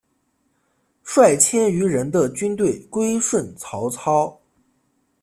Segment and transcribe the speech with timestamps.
[1.03, 4.35] 率千余人的军队归顺曹操。